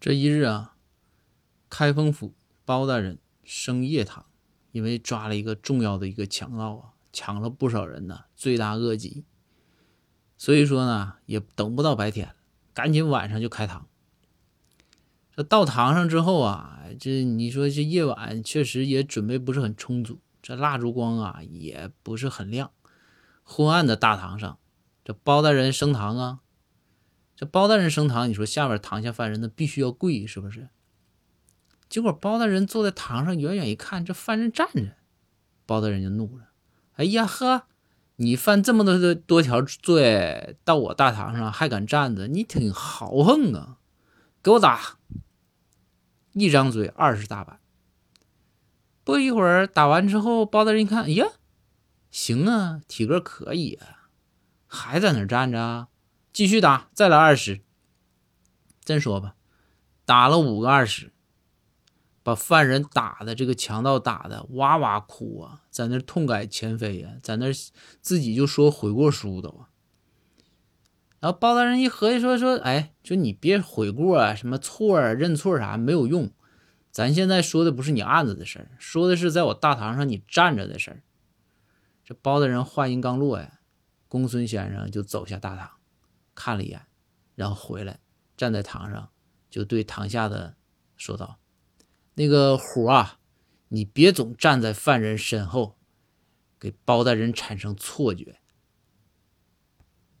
[0.00, 0.76] 这一日啊，
[1.68, 2.32] 开封府
[2.64, 4.26] 包大人升夜堂，
[4.70, 9.24] 因为抓了一个重要的一个强盗啊，抢了不少人呢，罪大恶极。
[10.36, 12.36] 所以说呢，也等不到白天，
[12.72, 13.88] 赶紧晚上就开堂。
[15.34, 22.70] 这到堂上之后啊，这你说这夜晚确实也准备不是很充足，这蜡烛光啊也不是很亮，
[23.42, 24.58] 昏暗的大堂上，
[25.04, 26.40] 这包大人升堂啊。
[27.38, 30.70] 这包大人升堂，你说下边堂下犯人那必须要跪，是不是？
[31.88, 34.96] 结果包大人坐在堂上，远远一看，这犯人站着，
[35.64, 36.48] 包大人就怒了
[36.98, 37.68] ：“哎呀呵，
[38.16, 43.78] 你犯这么多的多条罪，到我大堂上还敢站着，你挺豪横啊！
[44.42, 44.98] 给我打！
[46.32, 47.60] 一张嘴二十大板。
[49.04, 51.24] 不一会儿打完之后，包大人一看，哎呀，
[52.10, 54.08] 行啊，体格可以啊，
[54.66, 55.86] 还在那站着。”
[56.38, 57.62] 继续打，再来二十。
[58.84, 59.34] 真说吧，
[60.04, 61.10] 打了五个二十，
[62.22, 67.46] 把犯人打的这个强盗打的哇哇哭啊，在那痛改前非呀，在那
[68.00, 69.70] 自己就说悔过书都啊。
[71.18, 76.30] 然后包大人一合计说说，哎，就你别悔过啊，什么错啊，认错啥没有用。
[76.92, 81.02] 咱现在说的不是你案子的事儿，说的是在我大堂上你站着的事儿。
[82.04, 83.58] 这包大人话音刚落呀，
[84.06, 85.70] 公孙先生就走下大堂。
[86.38, 86.86] 看了一眼，
[87.34, 87.98] 然后回来，
[88.36, 89.10] 站在堂上，
[89.50, 90.54] 就对堂下的
[90.96, 91.40] 说道
[92.14, 93.18] ：“那个虎啊，
[93.70, 95.76] 你别总站在犯人身后，
[96.60, 98.38] 给包大人产生错觉。